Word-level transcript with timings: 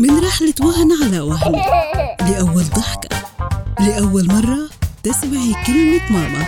من 0.00 0.18
رحلة 0.18 0.54
وهن 0.60 0.92
على 1.02 1.20
وهن. 1.20 1.52
لأول 2.20 2.64
ضحكة 2.64 3.22
لأول 3.80 4.26
مرة 4.26 4.68
تسمعي 5.02 5.54
كلمة 5.66 6.12
ماما. 6.12 6.46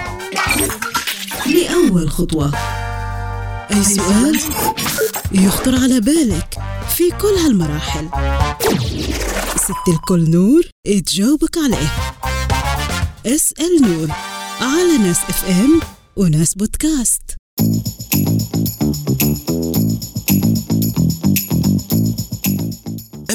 لأول 1.46 2.10
خطوة. 2.10 2.54
أي 3.70 3.84
سؤال 3.84 4.40
يخطر 5.32 5.74
على 5.74 6.00
بالك 6.00 6.58
في 6.96 7.10
كل 7.10 7.34
هالمراحل. 7.44 8.08
ست 9.56 9.88
الكل 9.88 10.30
نور 10.30 10.62
تجاوبك 11.06 11.58
عليه. 11.58 11.92
اسأل 13.26 13.82
نور 13.82 14.08
على 14.60 14.98
ناس 14.98 15.18
اف 15.28 15.44
ام 15.48 15.80
وناس 16.16 16.54
بودكاست. 16.54 17.22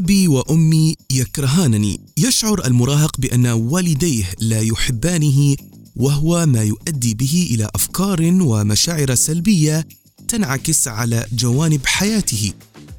أبي 0.08 0.28
وأمي 0.28 0.96
يكرهانني. 1.12 2.00
يشعر 2.18 2.66
المراهق 2.66 3.20
بأن 3.20 3.48
والديه 3.48 4.26
لا 4.40 4.62
يحبانه 4.62 5.56
وهو 5.96 6.46
ما 6.46 6.64
يؤدي 6.64 7.14
به 7.14 7.48
إلى 7.52 7.70
أفكار 7.76 8.38
ومشاعر 8.42 9.16
سلبية 9.16 9.88
تنعكس 10.28 10.88
على 10.88 11.26
جوانب 11.32 11.86
حياته. 11.86 12.54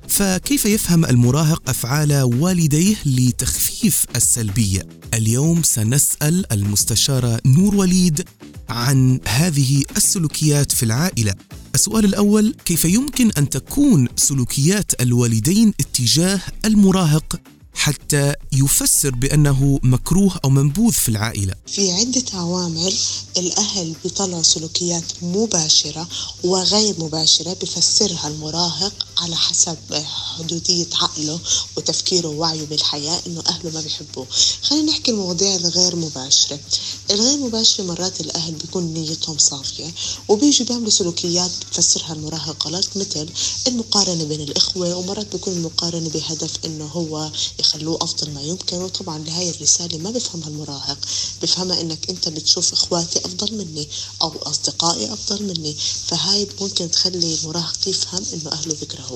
فكيف 0.08 0.66
يفهم 0.66 1.04
المراهق 1.04 1.70
أفعال 1.70 2.22
والديه 2.22 2.96
لتخفيف 3.06 4.04
السلبية؟ 4.16 4.86
اليوم 5.14 5.62
سنسأل 5.62 6.52
المستشاره 6.52 7.40
نور 7.46 7.74
وليد 7.76 8.24
عن 8.68 9.20
هذه 9.26 9.82
السلوكيات 9.96 10.72
في 10.72 10.82
العائلة. 10.82 11.34
السؤال 11.78 12.04
الأول 12.04 12.54
كيف 12.64 12.84
يمكن 12.84 13.30
أن 13.38 13.48
تكون 13.48 14.08
سلوكيات 14.16 15.02
الوالدين 15.02 15.74
اتجاه 15.80 16.40
المراهق 16.64 17.40
حتى 17.74 18.34
يفسر 18.52 19.10
بأنه 19.10 19.80
مكروه 19.82 20.40
أو 20.44 20.50
منبوذ 20.50 20.92
في 20.92 21.08
العائلة؟ 21.08 21.54
في 21.66 21.92
عدة 21.92 22.24
عوامل 22.34 22.94
الأهل 23.36 23.94
بيطلعوا 24.04 24.42
سلوكيات 24.42 25.04
مباشرة 25.22 26.08
وغير 26.44 26.94
مباشرة 26.98 27.52
بفسرها 27.62 28.28
المراهق 28.28 29.06
على 29.18 29.36
حسب 29.36 29.76
حدودية 30.36 30.86
عقله 30.94 31.38
وتفكيره 31.76 32.28
ووعيه 32.28 32.64
بالحياة 32.66 33.20
إنه 33.26 33.42
أهله 33.46 33.70
ما 33.70 33.80
بيحبوه. 33.80 34.26
خلينا 34.62 34.90
نحكي 34.92 35.10
المواضيع 35.10 35.54
الغير 35.56 35.96
مباشرة. 35.96 36.58
الغير 37.10 37.38
مباشرة 37.38 37.84
مرات 37.84 38.20
الأهل 38.20 38.52
بيكون 38.54 38.84
نيتهم 38.94 39.38
صافية 39.38 39.94
وبيجوا 40.28 40.66
بيعملوا 40.66 40.90
سلوكيات 40.90 41.50
بتفسرها 41.70 42.12
المراهق 42.12 42.66
غلط 42.66 42.88
مثل 42.96 43.28
المقارنة 43.66 44.24
بين 44.24 44.40
الإخوة 44.40 44.96
ومرات 44.96 45.32
بيكون 45.32 45.52
المقارنة 45.52 46.08
بهدف 46.08 46.52
إنه 46.64 46.86
هو 46.86 47.30
يخلوه 47.58 47.98
أفضل 48.02 48.30
ما 48.30 48.42
يمكن 48.42 48.76
وطبعا 48.82 49.18
لهي 49.18 49.50
الرسالة 49.50 49.98
ما 49.98 50.10
بفهمها 50.10 50.48
المراهق. 50.48 50.98
بفهمها 51.42 51.80
إنك 51.80 52.10
أنت 52.10 52.28
بتشوف 52.28 52.72
إخواتي 52.72 53.18
أفضل 53.18 53.54
مني 53.58 53.88
أو 54.22 54.32
أصدقائي 54.42 55.12
أفضل 55.12 55.42
مني. 55.42 55.76
فهاي 56.06 56.48
ممكن 56.60 56.90
تخلي 56.90 57.34
المراهق 57.34 57.88
يفهم 57.88 58.22
إنه 58.32 58.52
أهله 58.52 58.74
بيكرهوه. 58.80 59.07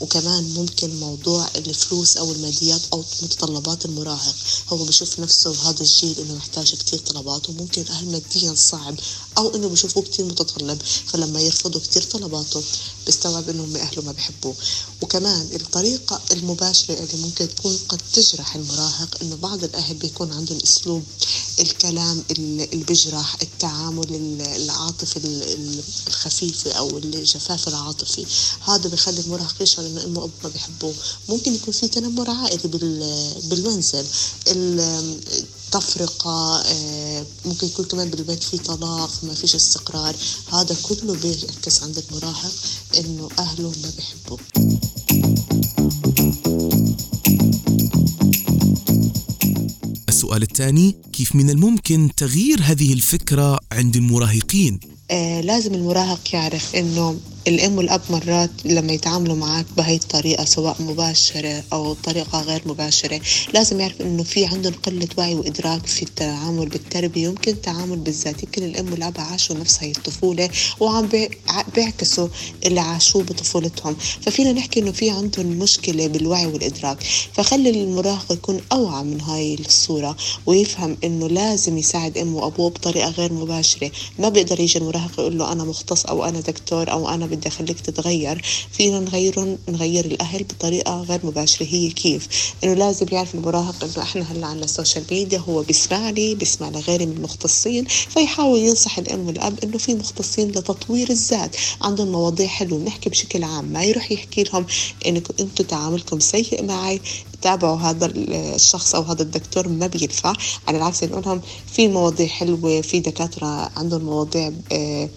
وكمان 0.00 0.54
ممكن 0.54 1.00
موضوع 1.00 1.48
الفلوس 1.56 2.16
أو 2.16 2.32
الماديات 2.32 2.80
أو 2.92 3.04
متطلبات 3.22 3.84
المراهق. 3.84 4.34
هو 4.68 4.84
بشوف 4.84 5.18
نفسه 5.20 5.70
هذا 5.70 5.80
الجيل 5.80 6.18
إنه 6.18 6.34
محتاج 6.34 6.74
كتير 6.74 6.98
طلبات 6.98 7.48
وممكن 7.48 7.84
أهل 7.88 8.10
ماديا 8.12 8.54
صعب 8.54 8.94
أو 9.38 9.54
إنه 9.54 9.68
بشوفوه 9.68 10.02
كتير 10.02 10.24
متطلب 10.24 10.78
فلما 11.06 11.40
يرفضوا 11.40 11.80
كتير 11.80 12.02
طلباته 12.02 12.62
بيستوعب 13.06 13.48
إنهم 13.48 13.76
أهله 13.76 14.02
ما 14.02 14.12
بيحبوه. 14.12 14.54
وكمان 15.02 15.48
الطريقة 15.54 16.20
المباشرة 16.32 16.94
اللي 16.94 17.22
ممكن 17.22 17.48
تكون 17.54 17.78
قد 17.88 18.00
تجرح 18.12 18.54
المراهق 18.54 19.16
إنه 19.22 19.36
بعض 19.36 19.64
الأهل 19.64 19.94
بيكون 19.94 20.32
عندهم 20.32 20.58
أسلوب 20.64 21.02
الكلام 21.60 22.24
اللي 22.30 22.66
بيجرح 22.66 23.36
التعامل 23.42 24.06
العاطفي 24.40 25.18
الخفيف 26.08 26.66
أو 26.68 26.98
الجفاف 26.98 27.68
العاطفي. 27.68 28.26
هذا 28.60 28.88
بخلي 28.88 29.20
المراهق 29.38 29.62
يشعر 29.62 29.86
إنه 29.86 30.04
أمه 30.04 30.20
وأبوه 30.20 30.30
ما 30.44 30.48
بيحبوه. 30.48 30.94
ممكن 31.28 31.54
يكون 31.54 31.74
في 31.74 31.88
تنمر 31.88 32.30
عائلي 32.30 32.68
بالمنزل. 33.44 34.04
تفرقة 35.72 36.62
آه، 36.64 37.26
ممكن 37.44 37.66
يكون 37.66 37.84
كمان 37.84 38.10
بالبيت 38.10 38.42
في 38.42 38.58
طلاق 38.58 39.10
ما 39.22 39.34
فيش 39.34 39.54
استقرار. 39.54 40.16
هذا 40.52 40.76
كله 40.82 41.14
بيعكس 41.14 41.82
عند 41.82 41.98
المراهق 41.98 42.52
إنه 42.98 43.28
أهله 43.38 43.72
ما 43.82 43.90
بيحبوه. 43.96 44.38
السؤال 50.08 50.42
الثاني 50.42 50.94
كيف 51.12 51.34
من 51.34 51.50
الممكن 51.50 52.10
تغيير 52.16 52.58
هذه 52.62 52.92
الفكرة 52.92 53.58
عند 53.72 53.96
المراهقين؟ 53.96 54.80
آه 55.10 55.40
لازم 55.40 55.74
المراهق 55.74 56.20
يعرف 56.32 56.74
إنه 56.74 57.16
الأم 57.48 57.78
والأب 57.78 58.00
مرات 58.10 58.50
لما 58.64 58.92
يتعاملوا 58.92 59.36
معك 59.36 59.66
بهي 59.76 59.94
الطريقة 59.94 60.44
سواء 60.44 60.76
مباشرة 60.82 61.62
أو 61.72 61.94
طريقة 61.94 62.42
غير 62.42 62.62
مباشرة 62.66 63.20
لازم 63.54 63.80
يعرف 63.80 64.00
إنه 64.00 64.22
في 64.22 64.46
عندهم 64.46 64.72
قلة 64.72 65.08
وعي 65.18 65.34
وإدراك 65.34 65.86
في 65.86 66.02
التعامل 66.02 66.68
بالتربية. 66.68 67.28
يمكن 67.28 67.52
التعامل 67.52 67.96
بالذات 67.96 68.42
يمكن 68.42 68.62
الأم 68.64 68.92
والأب 68.92 69.14
عاشوا 69.20 69.56
نفس 69.56 69.78
هي 69.80 69.90
الطفولة 69.90 70.50
وعم 70.80 71.08
بيعكسوا 71.74 72.28
اللي 72.66 72.80
عاشوه 72.80 73.22
بطفولتهم. 73.22 73.96
ففينا 74.20 74.52
نحكي 74.52 74.80
إنه 74.80 74.92
في 74.92 75.10
عندهم 75.10 75.46
مشكلة 75.46 76.06
بالوعي 76.06 76.46
والإدراك. 76.46 76.98
فخلي 77.32 77.70
المراهق 77.70 78.32
يكون 78.32 78.60
أوعى 78.72 79.04
من 79.04 79.20
هاي 79.20 79.54
الصورة 79.54 80.16
ويفهم 80.46 80.96
إنه 81.04 81.28
لازم 81.28 81.78
يساعد 81.78 82.18
أمه 82.18 82.36
وأبوه 82.36 82.70
بطريقة 82.70 83.10
غير 83.10 83.32
مباشرة. 83.32 83.90
ما 84.18 84.28
بيقدر 84.28 84.60
يجي 84.60 84.78
المراهق 84.78 85.20
يقول 85.20 85.38
له 85.38 85.52
أنا 85.52 85.64
مختص 85.64 86.06
أو 86.06 86.24
أنا 86.24 86.40
دكتور 86.40 86.90
أو 86.92 87.08
أنا 87.08 87.26
بدي 87.26 87.37
اخليك 87.46 87.80
تتغير. 87.80 88.42
فينا 88.72 89.00
نغيرهم 89.00 89.58
نغير 89.68 90.04
الأهل 90.04 90.44
بطريقة 90.44 91.02
غير 91.02 91.20
مباشرة. 91.24 91.66
هي 91.70 91.90
كيف؟ 91.90 92.28
إنه 92.64 92.74
لازم 92.74 93.06
يعرف 93.12 93.34
المراهق 93.34 93.84
إنه 93.84 94.02
إحنا 94.02 94.22
هلأ 94.32 94.46
عندنا 94.46 94.64
ال 94.64 94.70
social 94.70 95.04
media 95.10 95.38
هو 95.38 95.62
بيسمع 95.62 96.10
لي 96.10 96.34
بيسمع 96.34 96.68
لغيري 96.68 97.06
من 97.06 97.16
المختصين 97.16 97.84
فيحاول 97.84 98.58
ينصح 98.58 98.98
الأم 98.98 99.26
والأب 99.26 99.58
إنه 99.64 99.78
في 99.78 99.94
مختصين 99.94 100.48
لتطوير 100.48 101.10
الذات. 101.10 101.56
عندهم 101.82 102.08
مواضيع 102.08 102.46
حلوة 102.46 102.78
بنحكي 102.78 103.10
بشكل 103.10 103.44
عام 103.44 103.64
ما 103.64 103.84
يروح 103.84 104.12
يحكي 104.12 104.42
لهم 104.42 104.66
انكم 105.06 105.34
أنتم 105.40 105.64
تعاملكم 105.64 106.20
سيء 106.20 106.64
معي. 106.64 107.00
تابعوا 107.42 107.76
هذا 107.76 108.12
الشخص 108.14 108.94
أو 108.94 109.02
هذا 109.02 109.22
الدكتور 109.22 109.68
ما 109.68 109.86
بينفع 109.86 110.32
على 110.68 110.78
العكس 110.78 111.04
نقول 111.04 111.22
لهم 111.26 111.40
في 111.72 111.88
مواضيع 111.88 112.26
حلوة 112.26 112.80
في 112.80 113.00
دكاترة 113.00 113.70
عندهم 113.76 114.02
مواضيع 114.02 114.52
آه، 114.72 115.08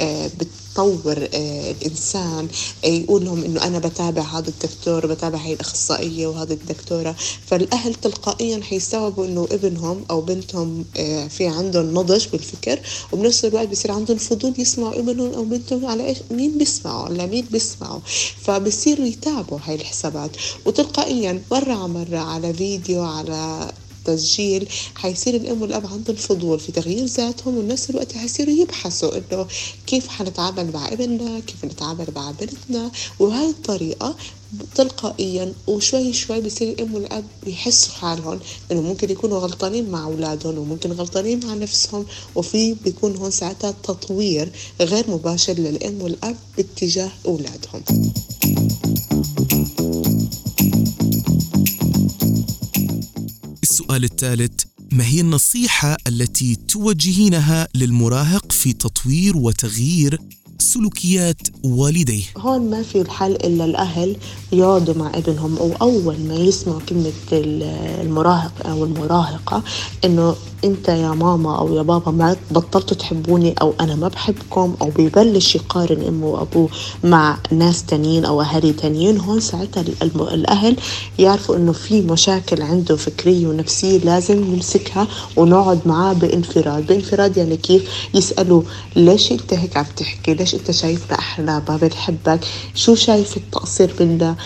آه، 0.00 0.30
بتطور 0.40 1.28
آه، 1.34 1.70
الإنسان 1.70 2.48
يقول 2.84 3.24
لهم 3.24 3.44
إنه 3.44 3.64
أنا 3.64 3.78
بتابع 3.78 4.22
هذا 4.22 4.48
الدكتور 4.48 5.06
بتابع 5.06 5.38
هاي 5.38 5.52
الأخصائية 5.52 6.26
وهذا 6.26 6.52
الدكتورة. 6.52 7.16
فالأهل 7.46 7.94
تلقائيا 7.94 8.62
حيستوعبوا 8.62 9.26
إنه 9.26 9.48
ابنهم 9.50 10.04
أو 10.10 10.20
بنتهم 10.20 10.84
في 11.28 11.46
عندهم 11.46 11.94
نضج 11.94 12.28
بالفكر 12.28 12.80
وبنفس 13.12 13.44
الوقت 13.44 13.68
بصير 13.68 13.92
عندهم 13.92 14.16
فضول 14.18 14.54
يسمعوا 14.58 14.98
ابنهم 14.98 15.34
أو 15.34 15.44
بنتهم 15.44 15.86
على 15.86 16.06
إيش؟ 16.06 16.18
مين 16.30 16.58
بيسمعوا 16.58 17.08
لمين 17.08 17.46
بيسمعوا 17.50 18.00
فبصيروا 18.42 19.06
يتابعوا 19.06 19.60
هاي 19.64 19.74
الحسابات. 19.74 20.30
وتلقائيا 20.66 21.42
مرة 21.66 21.86
مرة 21.86 22.18
على 22.18 22.54
فيديو 22.54 23.02
على 23.02 23.72
تسجيل 24.04 24.68
حيصير 24.94 25.34
الأم 25.34 25.62
والأب 25.62 25.86
عندهم 25.86 26.16
فضول 26.16 26.60
في 26.60 26.72
تغيير 26.72 27.04
ذاتهم 27.04 27.58
وبنفس 27.58 27.90
الوقت 27.90 28.12
حيصيروا 28.12 28.54
يبحثوا 28.54 29.16
إنه 29.16 29.46
كيف 29.86 30.08
حنتعامل 30.08 30.72
مع 30.72 30.88
ابننا 30.88 31.40
كيف 31.40 31.64
نتعامل 31.64 32.06
مع 32.16 32.30
بنتنا؟ 32.30 32.90
وهاي 33.18 33.50
الطريقة 33.50 34.16
تلقائيا 34.74 35.52
وشوي 35.66 36.12
شوي 36.12 36.40
بصير 36.40 36.68
الأم 36.68 36.94
والأب 36.94 37.24
يحسوا 37.46 37.92
حالهم 37.92 38.40
إنه 38.72 38.80
ممكن 38.80 39.10
يكونوا 39.10 39.38
غلطانين 39.38 39.90
مع 39.90 40.04
أولادهم 40.04 40.58
وممكن 40.58 40.92
غلطانين 40.92 41.46
مع 41.46 41.54
نفسهم. 41.54 42.06
وفي 42.34 42.74
بيكون 42.84 43.16
هون 43.16 43.30
ساعتها 43.30 43.70
تطوير 43.70 44.52
غير 44.80 45.10
مباشر 45.10 45.52
للأم 45.52 46.02
والأب 46.02 46.36
باتجاه 46.56 47.10
أولادهم. 47.26 47.82
السؤال 53.76 54.04
الثالث 54.04 54.64
ما 54.92 55.06
هي 55.06 55.20
النصيحة 55.20 55.96
التي 56.06 56.54
توجهينها 56.54 57.68
للمراهق 57.74 58.52
في 58.52 58.72
تطوير 58.72 59.36
وتغيير 59.36 60.18
سلوكيات 60.58 61.40
والديه. 61.64 62.24
هون 62.38 62.70
ما 62.70 62.82
في 62.82 63.00
الحل 63.00 63.32
إلا 63.32 63.64
الأهل 63.64 64.16
يقعدوا 64.52 64.94
مع 64.94 65.10
ابنهم 65.14 65.58
وأول 65.60 66.16
ما 66.28 66.34
يسمعوا 66.34 66.80
كلمة 66.88 67.12
المراهق 67.32 68.66
أو 68.66 68.84
المراهقة 68.84 69.62
إنه 70.04 70.36
أنت 70.64 70.88
يا 70.88 71.08
ماما 71.08 71.58
أو 71.58 71.74
يا 71.74 71.82
بابا 71.82 72.10
ما 72.10 72.36
بطلتوا 72.50 72.96
تحبوني 72.96 73.54
أو 73.60 73.74
أنا 73.80 73.94
ما 73.94 74.08
بحبكم 74.08 74.74
أو 74.82 74.90
ببلش 74.96 75.54
يقارن 75.54 76.02
أمه 76.02 76.26
وأبوه 76.26 76.68
مع 77.04 77.38
ناس 77.52 77.84
تانيين 77.84 78.24
أو 78.24 78.42
أهالي 78.42 78.72
تانيين. 78.72 79.20
هون 79.20 79.40
ساعتها 79.40 79.84
الأهل 80.02 80.76
يعرفوا 81.18 81.56
إنه 81.56 81.72
في 81.72 82.02
مشاكل 82.02 82.62
عنده 82.62 82.96
فكرية 82.96 83.46
ونفسية 83.46 83.98
لازم 83.98 84.44
نمسكها 84.54 85.08
ونقعد 85.36 85.80
معاه 85.86 86.12
بانفراد. 86.12 86.86
بانفراد 86.86 87.36
يعني 87.36 87.56
كيف؟ 87.56 88.08
يسألوا 88.14 88.62
ليش 88.96 89.32
أنت 89.32 89.54
هيك 89.54 89.76
عم 89.76 89.86
تحكي؟ 89.96 90.34
ليش 90.46 90.54
أنت 90.54 90.70
شايفنا 90.70 91.18
إحنا 91.18 91.62
ما 91.68 91.76
بنحبك؟ 91.76 92.40
شو 92.74 92.94
شايف 92.94 93.36
التقصير 93.36 93.94
منا 94.00 94.36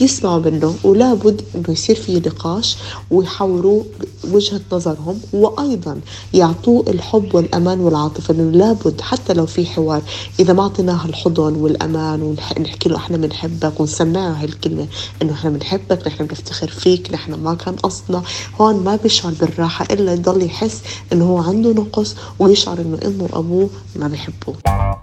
يسمعوا 0.00 0.38
منه؟ 0.38 0.74
ولابد 0.84 1.42
إنه 1.54 1.64
يصير 1.68 1.96
في 1.96 2.16
نقاش 2.16 2.76
ويحاوروا 3.10 3.82
وجهة 4.24 4.60
نظرهم 4.72 5.20
وأيضا 5.32 6.00
يعطوه 6.34 6.84
الحب 6.88 7.34
والأمان 7.34 7.80
والعاطفة 7.80 8.34
إنه 8.34 8.50
لابد 8.58 9.00
حتى 9.00 9.32
لو 9.32 9.46
في 9.46 9.66
حوار 9.66 10.02
إذا 10.40 10.52
ما 10.52 10.62
أعطيناه 10.62 11.04
الحضن 11.04 11.54
والأمان 11.54 12.22
ونحكي 12.22 12.88
له 12.88 12.96
إحنا 12.96 13.16
بنحبك 13.16 13.80
ونسمعه 13.80 14.32
هالكلمة 14.32 14.86
إنه 15.22 15.32
إحنا 15.32 15.50
بنحبك 15.50 16.06
نحن 16.06 16.26
بنفتخر 16.26 16.68
فيك 16.68 17.12
نحن 17.12 17.34
ما 17.34 17.54
كان 17.54 17.76
قصدنا 17.76 18.22
هون 18.60 18.84
ما 18.84 18.96
بيشعر 18.96 19.32
بالراحة 19.40 19.86
إلا 19.90 20.12
يضل 20.12 20.42
يحس 20.42 20.80
إنه 21.12 21.24
هو 21.24 21.38
عنده 21.38 21.70
نقص 21.72 22.16
ويشعر 22.38 22.78
إنه 22.78 22.98
امه 23.04 23.28
وابوه 23.32 23.70
ما 23.96 24.08
بيحبوه 24.08 24.95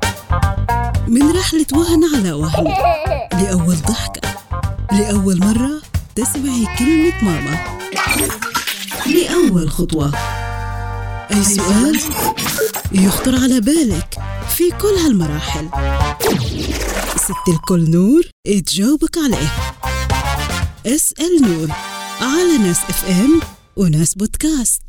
من 1.13 1.31
رحلة 1.31 1.65
وهن 1.73 2.15
على 2.15 2.31
وهن. 2.31 2.73
لأول 3.31 3.75
ضحكة 3.75 4.35
لأول 4.91 5.39
مرة 5.39 5.81
تسمعي 6.15 6.67
كلمة 6.79 7.23
ماما. 7.23 7.79
لأول 9.05 9.69
خطوة. 9.69 10.15
أي 11.31 11.43
سؤال 11.43 11.99
يخطر 12.91 13.35
على 13.35 13.61
بالك 13.61 14.17
في 14.57 14.69
كل 14.81 14.87
هالمراحل. 15.05 15.69
ست 17.15 17.49
الكل 17.49 17.91
نور 17.91 18.23
تجاوبك 18.67 19.17
عليه. 19.17 19.51
اسأل 20.85 21.41
نور 21.41 21.67
على 22.21 22.57
ناس 22.57 22.77
إف 22.89 23.09
إم 23.09 23.41
وناس 23.75 24.13
بودكاست. 24.13 24.81